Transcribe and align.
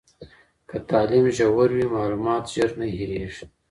که 0.69 0.77
تعلیم 0.89 1.25
ژور 1.37 1.69
وي، 1.75 1.85
معلومات 1.95 2.43
ژر 2.53 2.69
نه 2.79 2.87
هېریږي. 2.97 3.43